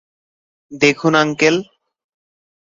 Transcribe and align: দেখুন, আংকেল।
দেখুন, 0.71 1.13
আংকেল। 1.15 1.55